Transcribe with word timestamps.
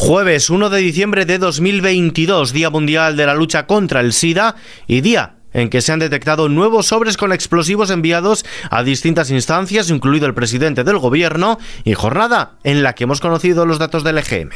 Jueves 0.00 0.48
1 0.48 0.70
de 0.70 0.78
diciembre 0.78 1.26
de 1.26 1.38
2022, 1.38 2.52
Día 2.52 2.70
Mundial 2.70 3.16
de 3.16 3.26
la 3.26 3.34
Lucha 3.34 3.66
contra 3.66 3.98
el 3.98 4.12
SIDA 4.12 4.54
y 4.86 5.00
día 5.00 5.34
en 5.52 5.70
que 5.70 5.82
se 5.82 5.90
han 5.90 5.98
detectado 5.98 6.48
nuevos 6.48 6.86
sobres 6.86 7.16
con 7.16 7.32
explosivos 7.32 7.90
enviados 7.90 8.46
a 8.70 8.84
distintas 8.84 9.32
instancias, 9.32 9.90
incluido 9.90 10.28
el 10.28 10.34
presidente 10.34 10.84
del 10.84 10.98
gobierno, 10.98 11.58
y 11.82 11.94
jornada 11.94 12.52
en 12.62 12.84
la 12.84 12.94
que 12.94 13.04
hemos 13.04 13.20
conocido 13.20 13.66
los 13.66 13.80
datos 13.80 14.04
del 14.04 14.18
EGM. 14.18 14.50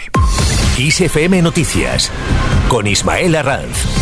ISFM 0.78 1.43
Noticias 1.43 2.12
con 2.68 2.86
Ismael 2.86 3.34
Arranz. 3.34 4.02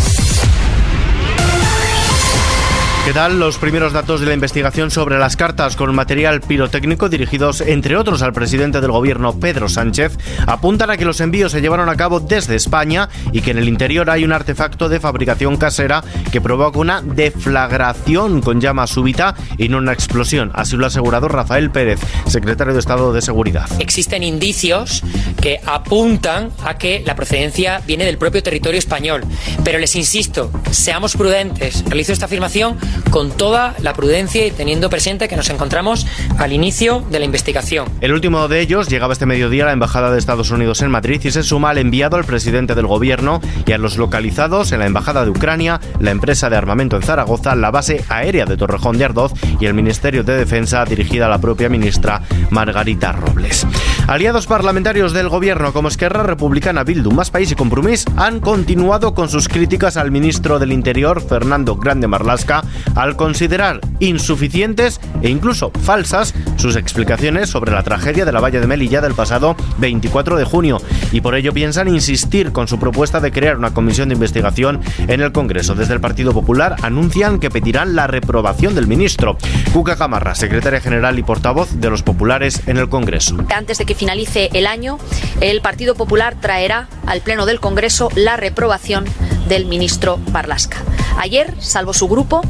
Los 3.11 3.59
primeros 3.59 3.93
datos 3.93 4.21
de 4.21 4.27
la 4.27 4.35
investigación 4.35 4.93
sobre 4.93 5.19
las 5.19 5.35
cartas 5.35 5.75
con 5.75 5.93
material 5.93 6.41
pirotécnico 6.41 7.09
dirigidos, 7.09 7.61
entre 7.61 7.97
otros, 7.97 8.23
al 8.23 8.33
presidente 8.33 8.81
del 8.81 8.93
gobierno, 8.93 9.39
Pedro 9.39 9.69
Sánchez, 9.69 10.17
apuntan 10.47 10.91
a 10.91 10.97
que 10.97 11.05
los 11.05 11.21
envíos 11.21 11.51
se 11.51 11.61
llevaron 11.61 11.89
a 11.89 11.97
cabo 11.97 12.21
desde 12.21 12.55
España 12.55 13.09
y 13.33 13.41
que 13.41 13.51
en 13.51 13.59
el 13.59 13.69
interior 13.69 14.11
hay 14.11 14.23
un 14.25 14.33
artefacto 14.33 14.89
de 14.89 15.01
fabricación 15.01 15.57
casera 15.57 16.05
que 16.31 16.41
provoca 16.41 16.79
una 16.79 17.03
deflagración 17.03 18.43
con 18.43 18.61
llama 18.61 18.87
súbita 18.87 19.35
y 19.59 19.69
no 19.69 19.79
una 19.79 19.93
explosión. 19.93 20.53
Así 20.55 20.77
lo 20.77 20.85
ha 20.85 20.89
asegurado 20.89 21.27
Rafael 21.27 21.73
Pérez, 21.73 21.99
secretario 22.29 22.75
de 22.75 22.79
Estado 22.79 23.13
de 23.13 23.23
Seguridad. 23.23 23.69
Existen 23.81 24.23
indicios 24.23 25.03
que 25.43 25.61
apuntan 25.67 26.51
a 26.65 26.79
que 26.79 27.03
la 27.05 27.17
procedencia 27.17 27.83
viene 27.87 28.05
del 28.05 28.19
propio 28.19 28.41
territorio 28.43 28.79
español. 28.79 29.25
Pero 29.65 29.81
les 29.81 29.97
insisto, 29.97 30.53
seamos 30.71 31.17
prudentes. 31.17 31.85
Realizo 31.87 32.13
esta 32.13 32.27
afirmación 32.27 32.79
con 33.11 33.31
toda 33.31 33.75
la 33.81 33.93
prudencia 33.93 34.47
y 34.47 34.51
teniendo 34.51 34.91
presente 34.91 35.29
que 35.29 35.37
nos 35.37 35.51
encontramos 35.51 36.07
al 36.39 36.53
inicio 36.53 37.05
de 37.11 37.19
la 37.19 37.25
investigación. 37.25 37.89
El 38.01 38.13
último 38.13 38.49
de 38.49 38.61
ellos 38.61 38.89
llegaba 38.89 39.13
este 39.13 39.27
mediodía 39.27 39.65
a 39.65 39.67
la 39.67 39.73
Embajada 39.73 40.11
de 40.11 40.19
Estados 40.19 40.51
Unidos 40.51 40.83
en 40.83 40.91
Madrid 40.91 41.21
y 41.25 41.31
se 41.31 41.43
suma 41.43 41.71
al 41.71 41.79
enviado 41.79 42.17
al 42.17 42.25
presidente 42.25 42.75
del 42.75 42.87
gobierno 42.87 43.41
y 43.67 43.73
a 43.73 43.79
los 43.79 43.97
localizados 43.97 44.73
en 44.73 44.81
la 44.81 44.87
Embajada 44.87 45.25
de 45.25 45.31
Ucrania, 45.31 45.81
la 45.99 46.11
empresa 46.11 46.51
de 46.51 46.57
armamento 46.57 46.97
en 46.97 47.03
Zaragoza, 47.03 47.55
la 47.55 47.71
base 47.71 48.05
aérea 48.09 48.45
de 48.45 48.57
Torrejón 48.57 48.99
de 48.99 49.05
Ardoz 49.05 49.33
y 49.59 49.67
el 49.67 49.75
Ministerio 49.75 50.25
de 50.25 50.37
Defensa 50.37 50.85
dirigida 50.85 51.27
a 51.27 51.29
la 51.29 51.39
propia 51.39 51.69
ministra 51.69 52.23
Margarita 52.51 53.13
Robles. 53.13 53.67
Aliados 54.07 54.47
parlamentarios 54.47 55.13
del 55.13 55.29
gobierno 55.29 55.73
como 55.73 55.89
Esquerra 55.89 56.23
Republicana, 56.23 56.85
Bildu, 56.85 57.13
Más 57.13 57.31
País 57.31 57.53
y 57.53 57.55
Compromís 57.55 58.05
han 58.17 58.41
continuado 58.41 59.15
con 59.15 59.29
sus 59.29 59.49
críticas 59.49 59.97
al 59.97 60.11
ministro 60.11 60.59
del 60.59 60.73
Interior, 60.73 61.21
Fernando 61.21 61.77
Grande 61.77 62.09
Marlasca, 62.09 62.63
al 62.95 63.17
considerar 63.17 63.81
insuficientes 63.99 65.01
e 65.23 65.29
incluso 65.29 65.71
falsas 65.83 66.35
sus 66.57 66.77
explicaciones 66.77 67.51
sobre 67.51 67.73
la 67.73 67.83
tragedia 67.83 68.25
de 68.25 68.33
la 68.33 68.41
valla 68.41 68.61
de 68.61 68.67
Melilla 68.67 69.01
del 69.01 69.15
pasado 69.15 69.57
24 69.79 70.37
de 70.37 70.45
junio 70.45 70.81
y 71.13 71.21
por 71.21 71.35
ello 71.35 71.53
piensan 71.53 71.89
insistir 71.89 72.53
con 72.53 72.69
su 72.69 72.79
propuesta 72.79 73.21
de 73.21 73.33
crear 73.33 73.57
una 73.57 73.75
comisión 73.75 74.09
de 74.09 74.15
investigación 74.15 74.81
en 75.09 75.21
el 75.21 75.33
Congreso. 75.33 75.75
Desde 75.75 75.95
el 75.95 76.01
Partido 76.01 76.33
Popular 76.33 76.77
anuncian 76.83 77.39
que 77.39 77.51
pedirán 77.51 77.95
la 77.95 78.07
reprobación 78.07 78.75
del 78.75 78.87
ministro. 78.87 79.37
Cuca 79.73 79.97
Camarra, 79.97 80.35
secretaria 80.35 80.81
general 80.81 81.19
y 81.19 81.23
portavoz 81.23 81.71
de 81.73 81.91
los 81.91 82.03
populares 82.03 82.63
en 82.67 82.77
el 82.77 82.89
Congreso. 82.89 83.37
Antes 83.55 83.79
de 83.79 83.85
que 83.85 83.95
finalice 83.95 84.51
el 84.53 84.67
año, 84.67 84.99
el 85.41 85.61
Partido 85.61 85.95
Popular 85.95 86.37
traerá 86.41 86.89
al 87.07 87.21
Pleno 87.21 87.47
del 87.47 87.61
Congreso 87.61 88.09
la 88.15 88.37
reprobación 88.37 89.05
del 89.51 89.67
ministro 89.67 90.19
Barlasca. 90.31 90.79
Ayer, 91.19 91.55
salvo 91.59 91.93
su 91.93 92.09
grupo, 92.09 92.41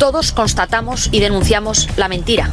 todos 0.00 0.32
constatamos 0.32 1.08
y 1.12 1.20
denunciamos 1.20 1.88
la 1.96 2.08
mentira 2.08 2.50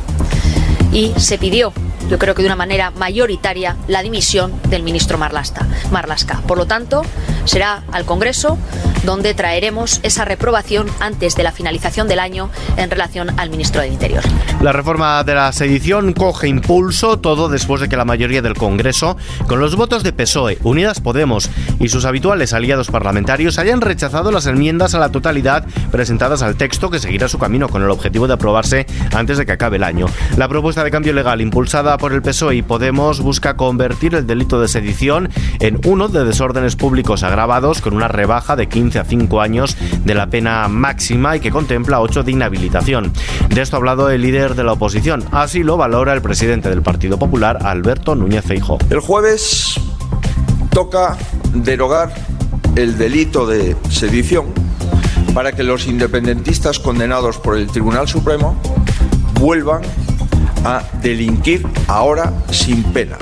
y 0.92 1.14
se 1.18 1.40
pidió 1.40 1.74
yo 2.10 2.20
creo 2.20 2.36
que 2.36 2.42
de 2.42 2.48
una 2.48 2.56
manera 2.56 2.92
mayoritaria, 2.92 3.78
la 3.88 4.04
dimisión 4.04 4.54
del 4.70 4.84
ministro 4.84 5.18
Marlasca. 5.18 6.42
Por 6.46 6.58
lo 6.58 6.66
tanto, 6.66 7.02
será 7.46 7.84
al 7.92 8.06
Congreso 8.06 8.58
donde 9.04 9.34
traeremos 9.34 10.00
esa 10.04 10.26
reprobación 10.26 10.88
antes 11.00 11.36
de 11.36 11.44
la 11.44 11.52
finalización 11.52 12.08
del 12.08 12.20
año 12.20 12.50
en 12.78 12.90
relación 12.90 13.38
al 13.40 13.50
ministro 13.50 13.82
del 13.82 13.94
Interior. 13.94 14.24
La 14.62 14.72
reforma 14.72 15.24
de 15.24 15.36
la 15.36 15.52
sedición 15.52 16.14
coge 16.14 16.48
impulso, 16.48 17.20
todo 17.20 17.50
después 17.50 17.82
de 17.82 17.90
que 17.90 17.98
la 17.98 18.06
mayoría 18.06 18.42
del 18.42 18.56
Congreso, 18.56 19.18
con 19.48 19.60
los 19.60 19.76
votos 19.76 20.04
de 20.04 20.14
PSOE, 20.14 20.58
Unidas 20.64 21.00
Podemos 21.00 21.50
y 21.80 21.90
sus 21.90 22.06
habituales 22.06 22.54
aliados 22.54 22.90
parlamentarios, 22.90 23.60
hayan 23.60 23.82
rechazado 23.82 24.32
las 24.32 24.46
enmiendas 24.46 24.96
a 24.96 25.00
la 25.00 25.10
totalidad 25.10 25.66
presentadas 25.92 26.42
al 26.42 26.56
texto 26.56 26.90
que 26.90 27.00
seguirá 27.00 27.28
su 27.28 27.40
camino 27.40 27.70
con 27.70 27.84
el 27.84 27.90
objetivo 27.90 28.28
de 28.28 28.34
aprobarse 28.34 28.86
antes 29.14 29.38
de 29.38 29.46
que 29.46 29.52
acabe 29.52 29.78
el 29.78 29.84
año. 29.84 30.06
La 30.38 30.48
propuesta 30.48 30.84
de 30.84 30.92
cambio 30.92 31.14
legal 31.14 31.42
impulsada 31.42 31.98
por 31.98 32.14
el 32.14 32.22
PSOE 32.22 32.56
y 32.56 32.62
Podemos 32.62 33.22
busca 33.22 33.56
convertir 33.56 34.16
el 34.16 34.26
delito 34.26 34.62
de 34.62 34.68
sedición 34.68 35.30
en 35.60 35.80
uno 35.86 36.08
de 36.08 36.24
desórdenes 36.24 36.76
públicos 36.76 37.24
agravados 37.24 37.82
con 37.82 37.94
una 37.94 38.08
rebaja 38.08 38.56
de 38.56 38.68
15 38.68 38.93
a 39.00 39.06
5 39.06 39.42
años 39.42 39.78
de 40.04 40.14
la 40.14 40.28
pena 40.28 40.68
máxima 40.68 41.36
y 41.36 41.40
que 41.40 41.52
contempla 41.52 42.02
8 42.02 42.24
de 42.24 42.32
inhabilitación. 42.32 43.12
De 43.50 43.62
esto 43.62 43.76
ha 43.76 43.80
hablado 43.80 44.10
el 44.10 44.22
líder 44.22 44.56
de 44.56 44.64
la 44.64 44.74
oposición. 44.74 45.24
Así 45.32 45.64
lo 45.64 45.78
valora 45.78 46.14
el 46.14 46.22
presidente 46.22 46.70
del 46.70 46.82
Partido 46.82 47.18
Popular, 47.18 47.60
Alberto 47.64 48.16
Núñez 48.16 48.46
Feijóo. 48.46 48.80
El 48.90 49.00
jueves 49.00 49.80
toca 50.72 51.18
derogar 51.54 52.14
el 52.76 52.98
delito 52.98 53.46
de 53.46 53.76
sedición 53.90 54.48
para 55.34 55.52
que 55.52 55.64
los 55.64 55.88
independentistas 55.88 56.80
condenados 56.80 57.38
por 57.38 57.58
el 57.58 57.68
Tribunal 57.68 58.08
Supremo 58.08 58.60
vuelvan 59.40 59.82
a 60.66 60.84
delinquir 61.02 61.66
ahora 61.88 62.34
sin 62.50 62.84
pena. 62.84 63.18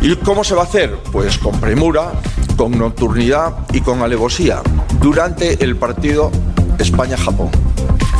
¿Y 0.00 0.16
cómo 0.16 0.42
se 0.42 0.54
va 0.54 0.62
a 0.62 0.64
hacer? 0.64 0.96
Pues 1.12 1.38
con 1.38 1.60
premura, 1.60 2.12
con 2.62 2.78
nocturnidad 2.78 3.54
y 3.72 3.80
con 3.80 4.02
alevosía 4.02 4.62
durante 5.00 5.64
el 5.64 5.74
partido 5.74 6.30
España-Japón. 6.78 7.71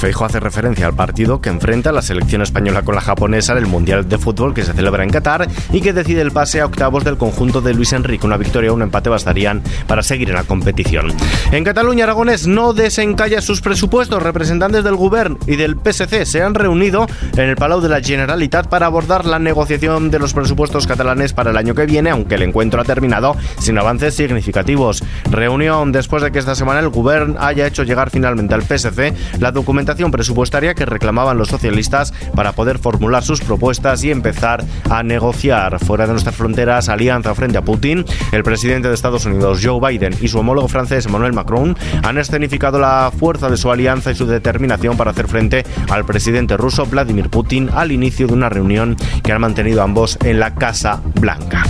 Feijo 0.02 0.24
hace 0.24 0.40
referencia 0.40 0.84
al 0.84 0.96
partido 0.96 1.40
que 1.40 1.48
enfrenta 1.48 1.92
la 1.92 2.02
selección 2.02 2.42
española 2.42 2.82
con 2.82 2.96
la 2.96 3.00
japonesa 3.00 3.52
en 3.52 3.58
el 3.58 3.68
Mundial 3.68 4.08
de 4.08 4.18
Fútbol 4.18 4.52
que 4.52 4.64
se 4.64 4.72
celebra 4.72 5.04
en 5.04 5.10
Qatar 5.10 5.46
y 5.72 5.80
que 5.80 5.92
decide 5.92 6.22
el 6.22 6.32
pase 6.32 6.60
a 6.60 6.66
octavos 6.66 7.04
del 7.04 7.16
conjunto 7.16 7.60
de 7.60 7.72
Luis 7.72 7.92
Enrique. 7.92 8.26
Una 8.26 8.36
victoria 8.36 8.72
o 8.72 8.74
un 8.74 8.82
empate 8.82 9.10
bastarían 9.10 9.62
para 9.86 10.02
seguir 10.02 10.30
en 10.30 10.34
la 10.34 10.42
competición. 10.42 11.12
En 11.52 11.62
Cataluña, 11.62 12.02
Aragones 12.02 12.48
no 12.48 12.72
desencalla 12.72 13.40
sus 13.40 13.60
presupuestos. 13.60 14.20
Representantes 14.20 14.82
del 14.82 14.96
Govern 14.96 15.38
y 15.46 15.54
del 15.54 15.76
PSC 15.76 16.26
se 16.26 16.42
han 16.42 16.56
reunido 16.56 17.06
en 17.36 17.48
el 17.48 17.54
Palau 17.54 17.80
de 17.80 17.88
la 17.88 18.00
Generalitat 18.00 18.66
para 18.66 18.86
abordar 18.86 19.24
la 19.24 19.38
negociación 19.38 20.10
de 20.10 20.18
los 20.18 20.34
presupuestos 20.34 20.88
catalanes 20.88 21.32
para 21.32 21.52
el 21.52 21.56
año 21.56 21.76
que 21.76 21.86
viene, 21.86 22.10
aunque 22.10 22.34
el 22.34 22.42
encuentro 22.42 22.80
ha 22.80 22.84
terminado 22.84 23.36
sin 23.60 23.78
avances 23.78 24.16
significativos. 24.16 25.04
Reunión 25.30 25.92
después 25.92 26.24
de 26.24 26.32
que 26.32 26.40
esta 26.40 26.56
semana 26.56 26.80
el 26.80 26.88
Govern 26.88 27.36
haya 27.38 27.68
hecho 27.68 27.84
llegar 27.84 28.10
finalmente 28.10 28.52
al 28.54 28.62
PSC 28.62 29.14
la 29.38 29.52
documentación 29.52 29.91
presupuestaria 30.10 30.74
que 30.74 30.86
reclamaban 30.86 31.38
los 31.38 31.48
socialistas 31.48 32.12
para 32.34 32.52
poder 32.52 32.78
formular 32.78 33.22
sus 33.22 33.40
propuestas 33.40 34.02
y 34.04 34.10
empezar 34.10 34.64
a 34.90 35.02
negociar 35.02 35.78
fuera 35.78 36.06
de 36.06 36.12
nuestras 36.12 36.34
fronteras 36.34 36.88
alianza 36.88 37.34
frente 37.34 37.58
a 37.58 37.62
Putin. 37.62 38.04
El 38.32 38.42
presidente 38.42 38.88
de 38.88 38.94
Estados 38.94 39.26
Unidos, 39.26 39.60
Joe 39.62 39.80
Biden, 39.80 40.14
y 40.20 40.28
su 40.28 40.38
homólogo 40.38 40.68
francés, 40.68 41.06
Emmanuel 41.06 41.32
Macron, 41.32 41.76
han 42.02 42.18
escenificado 42.18 42.78
la 42.78 43.12
fuerza 43.16 43.50
de 43.50 43.56
su 43.56 43.70
alianza 43.70 44.10
y 44.10 44.14
su 44.14 44.26
determinación 44.26 44.96
para 44.96 45.10
hacer 45.10 45.28
frente 45.28 45.64
al 45.90 46.04
presidente 46.04 46.56
ruso 46.56 46.86
Vladimir 46.86 47.28
Putin 47.28 47.70
al 47.74 47.92
inicio 47.92 48.26
de 48.26 48.34
una 48.34 48.48
reunión 48.48 48.96
que 49.22 49.32
han 49.32 49.40
mantenido 49.40 49.82
ambos 49.82 50.18
en 50.24 50.40
la 50.40 50.54
Casa 50.54 51.00
Blanca. 51.20 51.64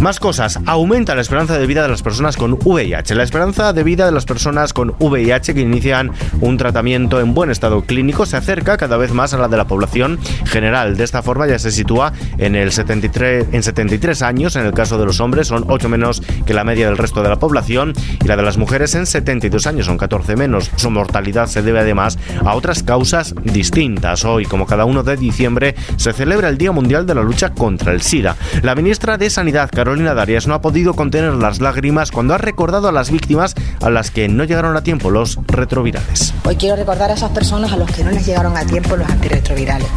Más 0.00 0.20
cosas. 0.20 0.60
Aumenta 0.66 1.14
la 1.14 1.22
esperanza 1.22 1.58
de 1.58 1.66
vida 1.66 1.82
de 1.82 1.88
las 1.88 2.02
personas 2.02 2.36
con 2.36 2.58
VIH. 2.62 3.14
La 3.14 3.22
esperanza 3.22 3.72
de 3.72 3.82
vida 3.82 4.06
de 4.06 4.12
las 4.12 4.24
personas 4.24 4.72
con 4.72 4.94
VIH 4.98 5.54
que 5.54 5.60
inician 5.60 6.12
un 6.40 6.56
tratamiento 6.58 7.20
en 7.20 7.34
buen 7.34 7.50
estado 7.50 7.65
clínico 7.86 8.26
se 8.26 8.36
acerca 8.36 8.76
cada 8.76 8.96
vez 8.96 9.12
más 9.12 9.34
a 9.34 9.38
la 9.38 9.48
de 9.48 9.56
la 9.56 9.66
población 9.66 10.18
general. 10.44 10.96
De 10.96 11.04
esta 11.04 11.22
forma 11.22 11.46
ya 11.46 11.58
se 11.58 11.70
sitúa 11.70 12.12
en 12.38 12.54
el 12.54 12.72
73 12.72 13.48
en 13.52 13.62
73 13.62 14.22
años. 14.22 14.56
En 14.56 14.66
el 14.66 14.72
caso 14.72 14.98
de 14.98 15.04
los 15.04 15.20
hombres 15.20 15.48
son 15.48 15.64
8 15.68 15.88
menos 15.88 16.22
que 16.44 16.54
la 16.54 16.64
media 16.64 16.86
del 16.86 16.96
resto 16.96 17.22
de 17.22 17.28
la 17.28 17.38
población 17.38 17.92
y 18.22 18.26
la 18.26 18.36
de 18.36 18.42
las 18.42 18.56
mujeres 18.56 18.94
en 18.94 19.06
72 19.06 19.66
años 19.66 19.86
son 19.86 19.98
14 19.98 20.36
menos. 20.36 20.70
Su 20.76 20.90
mortalidad 20.90 21.46
se 21.46 21.62
debe 21.62 21.80
además 21.80 22.18
a 22.44 22.54
otras 22.54 22.82
causas 22.82 23.34
distintas. 23.42 24.24
Hoy, 24.24 24.44
como 24.44 24.66
cada 24.66 24.84
1 24.84 25.02
de 25.02 25.16
diciembre, 25.16 25.74
se 25.96 26.12
celebra 26.12 26.48
el 26.48 26.58
Día 26.58 26.72
Mundial 26.72 27.06
de 27.06 27.14
la 27.14 27.22
Lucha 27.22 27.50
contra 27.50 27.92
el 27.92 28.02
SIDA. 28.02 28.36
La 28.62 28.74
ministra 28.74 29.18
de 29.18 29.30
Sanidad, 29.30 29.70
Carolina 29.70 30.14
Darias 30.14 30.46
no 30.46 30.54
ha 30.54 30.60
podido 30.60 30.94
contener 30.94 31.34
las 31.34 31.60
lágrimas 31.60 32.10
cuando 32.10 32.34
ha 32.34 32.38
recordado 32.38 32.88
a 32.88 32.92
las 32.92 33.10
víctimas 33.10 33.54
a 33.80 33.90
las 33.90 34.10
que 34.10 34.28
no 34.28 34.44
llegaron 34.44 34.76
a 34.76 34.82
tiempo 34.82 35.10
los 35.10 35.38
retrovirales. 35.46 36.34
Hoy 36.44 36.56
quiero 36.56 36.76
recordar 36.76 37.10
a 37.10 37.14
esas 37.14 37.30
personas 37.30 37.55
a 37.64 37.76
los 37.78 37.90
que 37.90 38.04
no 38.04 38.10
les 38.10 38.26
llegaron 38.26 38.54
a 38.54 38.66
tiempo 38.66 38.96
los 38.96 39.08
antirretrovirales, 39.08 39.88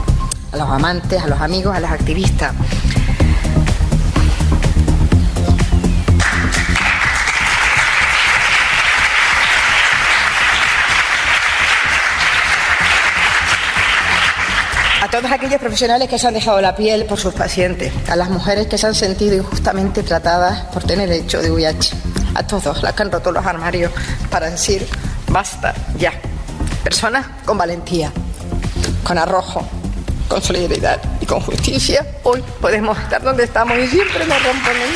a 0.53 0.55
los 0.55 0.69
amantes, 0.69 1.21
a 1.21 1.27
los 1.27 1.41
amigos, 1.41 1.75
a 1.75 1.81
los 1.81 1.91
activistas. 1.91 2.53
A 15.01 15.11
todos 15.11 15.29
aquellos 15.29 15.59
profesionales 15.59 16.07
que 16.07 16.17
se 16.17 16.27
han 16.27 16.35
dejado 16.35 16.61
la 16.61 16.73
piel 16.73 17.05
por 17.05 17.19
sus 17.19 17.33
pacientes, 17.33 17.91
a 18.07 18.15
las 18.15 18.29
mujeres 18.29 18.67
que 18.67 18.77
se 18.77 18.87
han 18.87 18.95
sentido 18.95 19.35
injustamente 19.35 20.01
tratadas 20.03 20.61
por 20.73 20.85
tener 20.85 21.11
hecho 21.11 21.41
de 21.41 21.51
VIH, 21.51 21.93
a 22.35 22.47
todos 22.47 22.81
las 22.81 22.93
que 22.93 23.03
han 23.03 23.11
roto 23.11 23.33
los 23.33 23.45
armarios 23.45 23.91
para 24.29 24.49
decir 24.49 24.87
basta 25.27 25.75
ya. 25.97 26.13
Personas 26.83 27.25
con 27.45 27.57
valentía, 27.57 28.11
con 29.03 29.17
arrojo, 29.17 29.67
con 30.27 30.41
solidaridad 30.41 31.01
y 31.19 31.25
con 31.25 31.41
justicia, 31.41 32.05
hoy 32.23 32.43
podemos 32.61 32.97
estar 32.97 33.21
donde 33.21 33.43
estamos 33.43 33.77
y 33.77 33.87
siempre 33.87 34.25
nos 34.25 34.41
rompemos. 34.43 34.87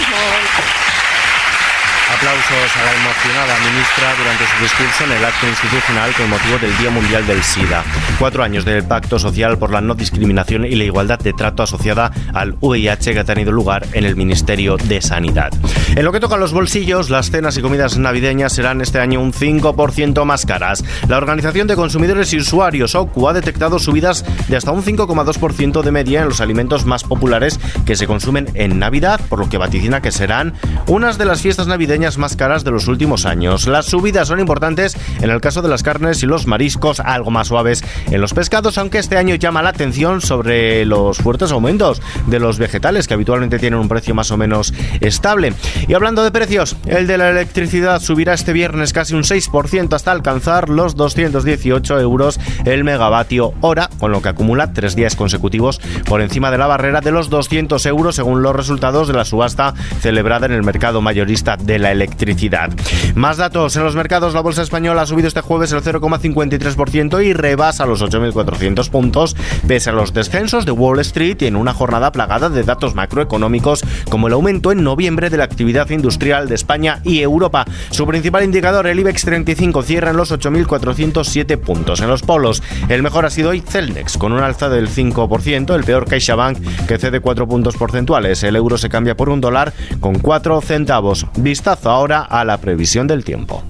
Aplausos 2.16 2.78
a 2.78 2.86
la 2.86 2.94
emocionada 2.94 3.58
ministra 3.60 4.14
durante 4.18 4.46
su 4.46 4.64
discurso 4.64 5.04
en 5.06 5.12
el 5.14 5.26
acto 5.26 5.48
institucional 5.48 6.14
con 6.14 6.30
motivo 6.30 6.58
del 6.60 6.78
Día 6.78 6.92
Mundial 6.92 7.26
del 7.26 7.44
SIDA. 7.44 7.84
Cuatro 8.20 8.44
años 8.44 8.66
del 8.66 8.84
Pacto 8.84 9.18
Social 9.18 9.58
por 9.58 9.72
la 9.72 9.82
No 9.82 9.96
Discriminación 9.96 10.66
y 10.66 10.76
la 10.76 10.84
Igualdad 10.84 11.20
de 11.20 11.34
Trato 11.34 11.64
asociada 11.64 12.12
al 12.34 12.56
VIH 12.62 13.14
que 13.14 13.20
ha 13.20 13.24
tenido 13.24 13.52
lugar 13.52 13.88
en 13.94 14.06
el 14.06 14.16
Ministerio 14.16 14.78
de 14.78 15.02
Sanidad. 15.02 15.52
En 15.96 16.06
lo 16.06 16.12
que 16.12 16.20
toca 16.20 16.36
a 16.36 16.40
los 16.40 16.54
bolsillos, 16.54 17.12
las 17.12 17.30
cenas 17.30 17.56
y 17.56 17.62
comidas 17.62 18.00
navideñas 18.00 18.54
serán 18.54 18.82
este 18.82 19.00
año 19.00 19.22
un 19.22 19.32
5% 19.32 20.26
más 20.26 20.44
caras. 20.44 20.84
La 21.08 21.18
Organización 21.18 21.68
de 21.68 21.76
Consumidores 21.76 22.34
y 22.34 22.38
Usuarios, 22.38 22.96
OCU, 22.96 23.30
ha 23.30 23.34
detectado 23.34 23.78
subidas 23.78 24.26
de 24.48 24.58
hasta 24.58 24.72
un 24.72 24.84
5,2% 24.84 25.84
de 25.84 25.92
media 25.92 26.24
en 26.24 26.30
los 26.30 26.42
alimentos 26.42 26.88
más 26.88 27.04
populares 27.04 27.60
que 27.86 27.96
se 27.96 28.08
consumen 28.08 28.48
en 28.56 28.80
Navidad, 28.80 29.22
por 29.30 29.38
lo 29.38 29.50
que 29.50 29.60
vaticina 29.60 30.02
que 30.02 30.12
serán 30.12 30.54
unas 30.88 31.20
de 31.20 31.26
las 31.26 31.44
fiestas 31.44 31.68
navideñas 31.68 32.18
más 32.18 32.36
caras 32.36 32.64
de 32.64 32.72
los 32.72 32.88
últimos 32.88 33.28
años. 33.28 33.68
Las 33.68 33.86
subidas 33.86 34.30
son 34.30 34.40
importantes 34.40 34.98
en 35.22 35.30
el 35.30 35.42
caso 35.42 35.62
de 35.62 35.70
las 35.70 35.84
carnes 35.84 36.24
y 36.24 36.26
los 36.26 36.48
mariscos, 36.48 37.02
algo 37.02 37.30
más 37.30 37.50
suaves 37.50 37.84
en 38.10 38.20
los 38.20 38.34
pescados, 38.34 38.80
aunque 38.80 38.98
este 38.98 39.18
año 39.18 39.36
llama 39.36 39.62
la 39.62 39.70
atención 39.70 40.22
sobre 40.22 40.88
los 40.88 41.20
fuertes 41.20 41.52
aumentos 41.52 42.02
de 42.26 42.40
los 42.40 42.58
vegetales 42.58 43.08
que 43.08 43.14
habitualmente 43.14 43.60
tienen 43.60 43.80
un 43.80 43.90
precio 43.90 44.16
más 44.16 44.32
o 44.32 44.38
menos 44.38 44.74
estable. 45.02 45.54
Y 45.88 45.94
hablando 45.94 46.24
de 46.24 46.32
precios, 46.32 46.78
el 46.86 47.08
de 47.08 47.18
la 47.18 47.30
electricidad 47.30 48.02
subirá 48.02 48.34
este 48.34 48.54
viernes 48.54 48.94
casi 48.94 49.16
un 49.16 49.24
6% 49.24 49.94
hasta 49.94 50.12
alcanzar 50.12 50.70
los 50.70 50.96
218 50.96 52.00
euros 52.00 52.40
el 52.64 52.84
megavatio 52.84 53.54
hora, 53.62 53.90
con 54.00 54.12
lo 54.12 54.22
que 54.22 54.30
acumula 54.30 54.72
tres 54.72 54.96
días 54.96 55.16
consecutivos 55.16 55.82
por 56.06 56.22
encima 56.22 56.52
de 56.52 56.58
la 56.58 56.68
barrera 56.68 57.02
de 57.02 57.12
los 57.12 57.30
200 57.30 57.86
euros 57.86 58.16
según 58.16 58.42
los 58.42 58.56
resultados 58.56 59.08
de 59.08 59.14
la 59.14 59.26
subasta 59.26 59.74
celebrada 60.00 60.46
en 60.46 60.54
el 60.54 60.64
mercado 60.64 61.02
mayorista 61.02 61.58
de 61.58 61.80
la 61.80 61.92
electricidad. 61.92 62.70
Más 63.16 63.38
datos. 63.38 63.76
En 63.76 63.84
los 63.84 63.96
mercados, 63.96 64.34
la 64.34 64.42
bolsa 64.42 64.62
española 64.62 65.02
ha 65.02 65.06
subido 65.06 65.28
este 65.28 65.42
jueves 65.42 65.72
el 65.74 65.82
0,53% 65.82 67.26
y 67.26 67.34
rebasa 67.34 67.86
los 67.86 68.02
8.400 68.02 68.90
puntos, 68.90 69.36
pese 69.68 69.90
a 69.90 69.94
los 69.94 70.14
descensos 70.14 70.66
de 70.66 70.72
Wall 70.72 71.00
Street 71.00 71.38
y 71.42 71.48
en 71.48 71.56
una 71.56 71.74
jornada 71.74 72.12
plagada 72.12 72.50
de 72.50 72.64
datos 72.64 72.96
macroeconómicos, 72.96 73.84
como 74.10 74.28
el 74.28 74.34
aumento 74.34 74.72
en 74.72 74.84
noviembre 74.84 75.30
de 75.30 75.38
la 75.38 75.44
actividad 75.44 75.73
industrial 75.90 76.48
de 76.48 76.56
España 76.56 77.02
y 77.04 77.22
Europa. 77.22 77.66
Su 77.90 78.06
principal 78.06 78.44
indicador, 78.44 78.88
el 78.88 79.00
IBEX 79.00 79.24
35, 79.26 79.84
cierra 79.84 80.12
en 80.12 80.18
los 80.18 80.32
8.407 80.32 81.58
puntos. 81.58 82.02
En 82.02 82.08
los 82.08 82.22
polos, 82.22 82.64
el 82.90 83.04
mejor 83.04 83.26
ha 83.26 83.30
sido 83.30 83.50
hoy 83.50 83.62
Celnex, 83.62 84.18
con 84.18 84.32
un 84.32 84.40
alza 84.40 84.70
del 84.70 84.90
5%, 84.90 85.76
el 85.76 85.84
peor 85.84 86.06
CaixaBank, 86.06 86.86
que 86.88 86.98
cede 86.98 87.20
4 87.20 87.48
puntos 87.48 87.76
porcentuales. 87.76 88.44
El 88.44 88.56
euro 88.56 88.78
se 88.78 88.90
cambia 88.90 89.16
por 89.18 89.30
un 89.30 89.42
dólar 89.42 89.74
con 90.00 90.20
4 90.20 90.62
centavos. 90.62 91.26
Vistazo 91.38 91.90
ahora 91.90 92.22
a 92.22 92.46
la 92.46 92.58
previsión 92.58 93.08
del 93.08 93.24
tiempo. 93.24 93.64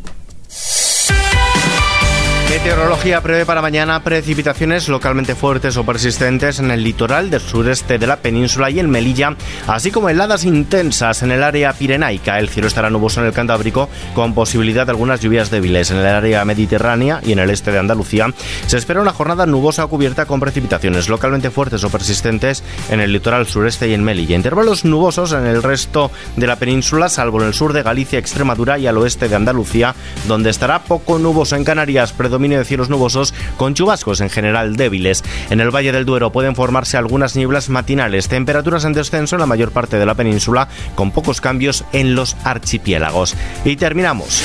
Meteorología 2.54 3.20
prevé 3.20 3.48
para 3.48 3.64
mañana 3.64 4.04
precipitaciones 4.04 4.88
localmente 4.88 5.34
fuertes 5.34 5.76
o 5.76 5.84
persistentes 5.84 6.60
en 6.60 6.70
el 6.70 6.84
litoral 6.84 7.32
del 7.32 7.42
sureste 7.42 7.98
de 7.98 8.06
la 8.06 8.18
península 8.18 8.70
y 8.70 8.80
en 8.80 8.92
Melilla, 8.92 9.36
así 9.66 9.90
como 9.90 10.08
heladas 10.08 10.46
intensas 10.46 11.24
en 11.24 11.32
el 11.32 11.42
área 11.42 11.74
pirenaica. 11.74 12.38
El 12.38 12.50
cielo 12.50 12.68
estará 12.68 12.92
nuboso 12.92 13.22
en 13.22 13.26
el 13.26 13.34
Cantábrico 13.34 13.90
con 14.14 14.36
posibilidad 14.36 14.86
de 14.86 14.92
algunas 14.92 15.20
lluvias 15.20 15.50
débiles 15.50 15.90
en 15.90 15.98
el 15.98 16.06
área 16.06 16.46
mediterránea 16.46 17.22
y 17.26 17.32
en 17.32 17.40
el 17.40 17.50
este 17.50 17.72
de 17.72 17.80
Andalucía. 17.80 18.28
Se 18.68 18.78
espera 18.78 19.02
una 19.02 19.14
jornada 19.14 19.48
nubosa 19.48 19.88
cubierta 19.88 20.28
con 20.28 20.40
precipitaciones 20.40 21.10
localmente 21.10 21.50
fuertes 21.50 21.84
o 21.84 21.90
persistentes 21.90 22.64
en 22.92 23.00
el 23.00 23.14
litoral 23.14 23.48
sureste 23.48 23.88
y 23.90 23.96
en 23.96 24.04
Melilla. 24.04 24.36
Intervalos 24.36 24.86
nubosos 24.86 25.34
en 25.34 25.48
el 25.48 25.64
resto 25.64 26.12
de 26.36 26.46
la 26.46 26.58
península, 26.58 27.10
salvo 27.10 27.42
en 27.42 27.48
el 27.48 27.56
sur 27.56 27.74
de 27.74 27.82
Galicia, 27.82 28.20
Extremadura 28.20 28.78
y 28.78 28.86
al 28.86 29.00
oeste 29.00 29.28
de 29.28 29.36
Andalucía, 29.36 29.96
donde 30.28 30.52
estará 30.52 30.84
poco 30.84 31.18
nuboso 31.18 31.56
en 31.56 31.64
Canarias, 31.64 32.14
de 32.51 32.66
cielos 32.66 32.90
nubosos 32.90 33.34
con 33.57 33.74
chubascos 33.74 34.22
en 34.22 34.30
general 34.30 34.75
débiles. 34.75 35.24
En 35.50 35.60
el 35.60 35.74
Valle 35.74 35.92
del 35.92 36.06
Duero 36.06 36.31
pueden 36.31 36.56
formarse 36.56 36.98
algunas 36.98 37.36
nieblas 37.36 37.69
matinales, 37.69 38.28
temperaturas 38.28 38.86
en 38.86 38.94
descenso 38.94 39.36
en 39.36 39.42
la 39.42 39.45
mayor 39.45 39.72
parte 39.72 39.98
de 39.98 40.06
la 40.06 40.16
península, 40.16 40.68
con 40.95 41.12
pocos 41.12 41.42
cambios 41.42 41.86
en 41.94 42.16
los 42.16 42.36
archipiélagos. 42.44 43.36
Y 43.66 43.75
terminamos. 43.75 44.44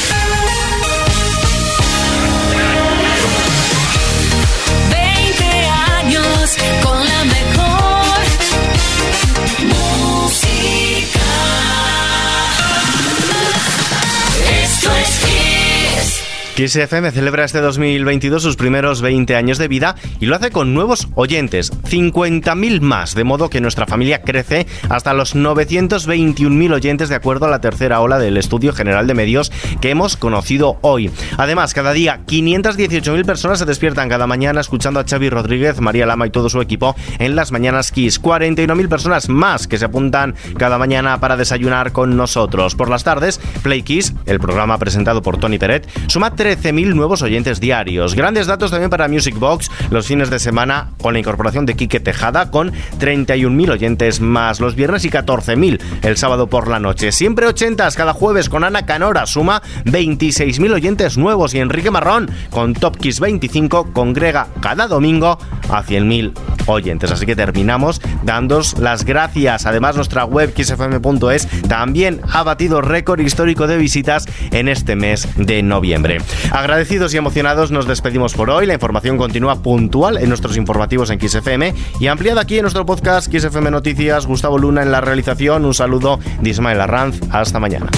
FM 16.64 17.12
celebra 17.12 17.44
este 17.44 17.60
2022 17.60 18.42
sus 18.42 18.56
primeros 18.56 19.00
20 19.00 19.36
años 19.36 19.58
de 19.58 19.68
vida 19.68 19.94
y 20.18 20.26
lo 20.26 20.34
hace 20.34 20.50
con 20.50 20.74
nuevos 20.74 21.06
oyentes, 21.14 21.72
50.000 21.84 22.80
más, 22.80 23.14
de 23.14 23.22
modo 23.22 23.48
que 23.48 23.60
nuestra 23.60 23.86
familia 23.86 24.22
crece 24.22 24.66
hasta 24.88 25.14
los 25.14 25.36
921.000 25.36 26.74
oyentes 26.74 27.08
de 27.08 27.14
acuerdo 27.14 27.46
a 27.46 27.48
la 27.48 27.60
tercera 27.60 28.00
ola 28.00 28.18
del 28.18 28.36
Estudio 28.36 28.72
General 28.72 29.06
de 29.06 29.14
Medios 29.14 29.52
que 29.80 29.90
hemos 29.90 30.16
conocido 30.16 30.78
hoy. 30.80 31.12
Además, 31.36 31.74
cada 31.74 31.92
día 31.92 32.22
518.000 32.26 33.24
personas 33.24 33.60
se 33.60 33.64
despiertan 33.64 34.08
cada 34.08 34.26
mañana 34.26 34.60
escuchando 34.60 34.98
a 34.98 35.04
Xavi 35.04 35.30
Rodríguez, 35.30 35.80
María 35.80 36.06
Lama 36.06 36.26
y 36.26 36.30
todo 36.30 36.48
su 36.48 36.60
equipo 36.60 36.96
en 37.20 37.36
las 37.36 37.52
mañanas 37.52 37.92
Kiss. 37.92 38.20
41.000 38.20 38.88
personas 38.88 39.28
más 39.28 39.68
que 39.68 39.78
se 39.78 39.84
apuntan 39.84 40.34
cada 40.56 40.76
mañana 40.76 41.20
para 41.20 41.36
desayunar 41.36 41.92
con 41.92 42.16
nosotros. 42.16 42.74
Por 42.74 42.90
las 42.90 43.04
tardes, 43.04 43.38
Play 43.62 43.82
Kiss, 43.82 44.12
el 44.26 44.40
programa 44.40 44.76
presentado 44.78 45.22
por 45.22 45.38
Tony 45.38 45.58
Peret, 45.58 45.88
suma 46.08 46.34
13.000 46.48 46.94
nuevos 46.94 47.20
oyentes 47.20 47.60
diarios. 47.60 48.14
Grandes 48.14 48.46
datos 48.46 48.70
también 48.70 48.88
para 48.88 49.06
Music 49.06 49.38
Box 49.38 49.70
los 49.90 50.06
fines 50.06 50.30
de 50.30 50.38
semana 50.38 50.92
con 51.02 51.12
la 51.12 51.18
incorporación 51.18 51.66
de 51.66 51.74
Quique 51.74 52.00
Tejada 52.00 52.50
con 52.50 52.72
31.000 52.98 53.70
oyentes 53.72 54.20
más 54.22 54.58
los 54.58 54.74
viernes 54.74 55.04
y 55.04 55.10
14.000 55.10 55.78
el 56.00 56.16
sábado 56.16 56.46
por 56.46 56.68
la 56.68 56.80
noche. 56.80 57.12
Siempre 57.12 57.46
80 57.46 57.90
cada 57.90 58.14
jueves 58.14 58.48
con 58.48 58.64
Ana 58.64 58.86
Canora 58.86 59.26
suma 59.26 59.60
26.000 59.84 60.72
oyentes 60.72 61.18
nuevos 61.18 61.52
y 61.52 61.58
Enrique 61.58 61.90
Marrón 61.90 62.30
con 62.48 62.72
Top 62.72 62.96
Kiss 62.96 63.20
25 63.20 63.92
congrega 63.92 64.48
cada 64.62 64.86
domingo 64.86 65.38
a 65.68 65.84
100.000 65.84 66.57
oyentes. 66.72 67.10
Así 67.10 67.26
que 67.26 67.36
terminamos 67.36 68.00
dándos 68.22 68.78
las 68.78 69.04
gracias. 69.04 69.66
Además 69.66 69.96
nuestra 69.96 70.24
web 70.24 70.52
xfm.es 70.56 71.48
también 71.68 72.20
ha 72.30 72.42
batido 72.42 72.80
récord 72.80 73.20
histórico 73.20 73.66
de 73.66 73.76
visitas 73.76 74.26
en 74.50 74.68
este 74.68 74.96
mes 74.96 75.28
de 75.36 75.62
noviembre. 75.62 76.18
Agradecidos 76.52 77.14
y 77.14 77.16
emocionados 77.16 77.70
nos 77.70 77.86
despedimos 77.86 78.34
por 78.34 78.50
hoy. 78.50 78.66
La 78.66 78.74
información 78.74 79.16
continúa 79.16 79.62
puntual 79.62 80.18
en 80.18 80.28
nuestros 80.28 80.56
informativos 80.56 81.10
en 81.10 81.20
XFM 81.20 81.74
y 82.00 82.06
ampliada 82.06 82.42
aquí 82.42 82.56
en 82.56 82.62
nuestro 82.62 82.86
podcast 82.86 83.32
XFM 83.32 83.70
Noticias. 83.70 84.26
Gustavo 84.26 84.58
Luna 84.58 84.82
en 84.82 84.92
la 84.92 85.00
realización. 85.00 85.64
Un 85.64 85.74
saludo 85.74 86.18
de 86.40 86.50
Ismael 86.50 86.80
Arranz. 86.80 87.20
Hasta 87.30 87.58
mañana. 87.58 87.88